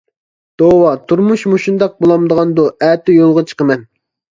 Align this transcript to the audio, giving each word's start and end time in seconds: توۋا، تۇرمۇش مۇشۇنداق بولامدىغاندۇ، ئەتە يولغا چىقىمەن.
توۋا، 0.61 0.93
تۇرمۇش 1.11 1.45
مۇشۇنداق 1.53 1.95
بولامدىغاندۇ، 2.03 2.69
ئەتە 2.91 3.23
يولغا 3.23 3.51
چىقىمەن. 3.53 3.91